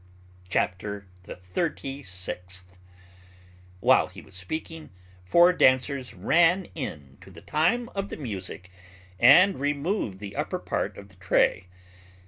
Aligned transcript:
CHAPTER 0.49 1.05
THE 1.25 1.35
THIRTY 1.35 2.01
SIXTH. 2.01 2.79
While 3.81 4.07
he 4.07 4.19
was 4.19 4.33
speaking, 4.33 4.89
four 5.23 5.53
dancers 5.53 6.15
ran 6.15 6.65
in 6.73 7.19
to 7.21 7.29
the 7.29 7.41
time 7.43 7.87
of 7.89 8.09
the 8.09 8.17
music, 8.17 8.71
and 9.19 9.59
removed 9.59 10.17
the 10.17 10.35
upper 10.35 10.57
part 10.57 10.97
of 10.97 11.09
the 11.09 11.17
tray. 11.17 11.67